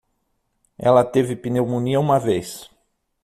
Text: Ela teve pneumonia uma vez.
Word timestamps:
Ela 0.79 1.03
teve 1.05 1.35
pneumonia 1.35 1.99
uma 1.99 2.19
vez. 2.19 2.67